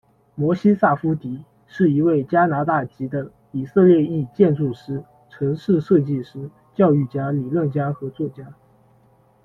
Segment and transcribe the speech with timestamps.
[0.33, 8.47] 摩西·萨夫迪是一位加拿大籍的以色列裔建筑师、城市设计师、教育家、理论家和作家。